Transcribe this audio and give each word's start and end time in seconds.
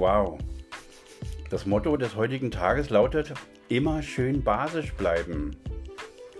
Wow. 0.00 0.38
Das 1.50 1.66
Motto 1.66 1.94
des 1.98 2.16
heutigen 2.16 2.50
Tages 2.50 2.88
lautet, 2.88 3.34
immer 3.68 4.02
schön 4.02 4.42
basisch 4.42 4.94
bleiben. 4.94 5.54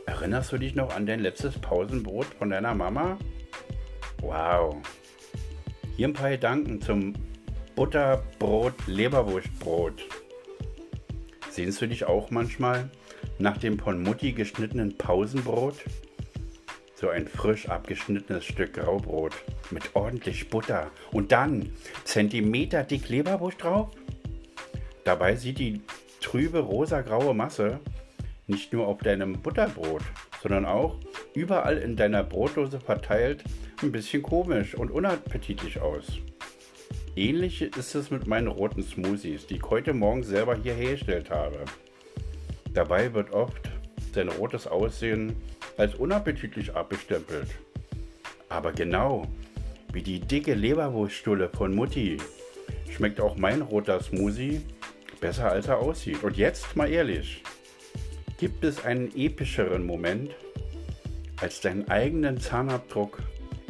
Erinnerst 0.06 0.50
du 0.52 0.56
dich 0.56 0.75
noch 0.75 0.96
an 0.96 1.04
dein 1.04 1.21
letztes 1.21 1.59
Pausenbrot 1.59 2.25
von 2.25 2.48
deiner 2.48 2.75
Mama? 2.75 3.18
Wow. 4.23 4.77
Hier 5.95 6.09
ein 6.09 6.14
paar 6.14 6.30
Gedanken 6.30 6.80
zum 6.80 7.12
Butterbrot, 7.77 8.73
Leberwurstbrot. 8.86 10.08
Sehnst 11.50 11.82
du 11.82 11.86
dich 11.86 12.06
auch 12.06 12.30
manchmal 12.30 12.88
nach 13.38 13.58
dem 13.58 13.79
von 13.79 14.02
Mutti 14.02 14.32
geschnittenen 14.32 14.96
Pausenbrot? 14.96 15.74
So 17.01 17.09
ein 17.09 17.27
frisch 17.27 17.67
abgeschnittenes 17.67 18.45
Stück 18.45 18.75
Graubrot 18.75 19.32
mit 19.71 19.96
ordentlich 19.96 20.50
Butter 20.50 20.91
und 21.13 21.32
dann 21.32 21.71
Zentimeter 22.04 22.85
dick 22.85 23.08
Leberwurst 23.08 23.63
drauf? 23.63 23.89
Dabei 25.05 25.35
sieht 25.35 25.61
die 25.61 25.81
trübe 26.21 26.58
rosagraue 26.58 27.32
Masse 27.32 27.81
nicht 28.49 28.75
nur 28.75 28.86
auf 28.86 28.99
deinem 28.99 29.41
Butterbrot, 29.41 30.03
sondern 30.43 30.67
auch 30.67 30.99
überall 31.32 31.79
in 31.79 31.96
deiner 31.96 32.22
Brotdose 32.22 32.78
verteilt 32.78 33.44
ein 33.80 33.92
bisschen 33.92 34.22
komisch 34.22 34.75
und 34.75 34.91
unappetitlich 34.91 35.80
aus. 35.80 36.19
Ähnlich 37.17 37.62
ist 37.62 37.94
es 37.94 38.11
mit 38.11 38.27
meinen 38.27 38.48
roten 38.48 38.83
Smoothies, 38.83 39.47
die 39.47 39.56
ich 39.56 39.70
heute 39.70 39.94
Morgen 39.94 40.22
selber 40.22 40.55
hier 40.55 40.75
hergestellt 40.75 41.30
habe. 41.30 41.64
Dabei 42.75 43.14
wird 43.14 43.33
oft 43.33 43.70
sein 44.12 44.28
rotes 44.28 44.67
Aussehen 44.67 45.34
als 45.77 45.94
unappetitlich 45.94 46.74
abgestempelt. 46.74 47.48
Aber 48.48 48.72
genau 48.72 49.27
wie 49.92 50.02
die 50.02 50.20
dicke 50.20 50.55
Leberwurststulle 50.55 51.48
von 51.48 51.74
Mutti 51.74 52.19
schmeckt 52.90 53.20
auch 53.20 53.36
mein 53.36 53.62
roter 53.62 54.00
Smoothie 54.00 54.60
besser 55.20 55.50
als 55.50 55.68
er 55.68 55.78
aussieht. 55.78 56.22
Und 56.22 56.36
jetzt 56.36 56.77
mal 56.77 56.88
ehrlich, 56.90 57.42
gibt 58.38 58.64
es 58.64 58.84
einen 58.84 59.14
epischeren 59.16 59.84
Moment 59.84 60.30
als 61.40 61.60
deinen 61.60 61.88
eigenen 61.88 62.40
Zahnabdruck 62.40 63.22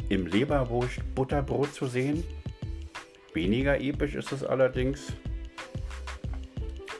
im 0.09 0.27
Leberwurst-Butterbrot 0.27 1.73
zu 1.73 1.87
sehen? 1.87 2.23
Weniger 3.33 3.79
episch 3.79 4.15
ist 4.15 4.31
es 4.31 4.43
allerdings, 4.43 5.13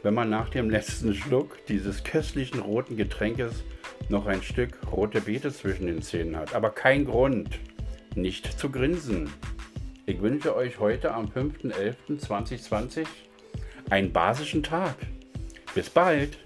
wenn 0.03 0.13
man 0.13 0.29
nach 0.29 0.49
dem 0.49 0.69
letzten 0.69 1.13
Schluck 1.13 1.65
dieses 1.67 2.03
köstlichen 2.03 2.59
roten 2.59 2.97
Getränkes 2.97 3.63
noch 4.11 4.27
ein 4.27 4.43
Stück 4.43 4.77
rote 4.91 5.21
Beete 5.21 5.51
zwischen 5.51 5.87
den 5.87 6.01
Zähnen 6.01 6.35
hat. 6.37 6.53
Aber 6.53 6.69
kein 6.69 7.05
Grund, 7.05 7.59
nicht 8.13 8.59
zu 8.59 8.69
grinsen. 8.69 9.31
Ich 10.05 10.21
wünsche 10.21 10.55
euch 10.55 10.79
heute 10.79 11.13
am 11.13 11.25
5.11.2020 11.25 13.07
einen 13.89 14.11
basischen 14.11 14.61
Tag. 14.61 14.95
Bis 15.73 15.89
bald! 15.89 16.37